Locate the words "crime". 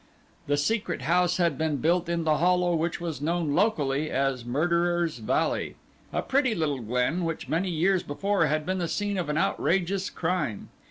10.09-10.69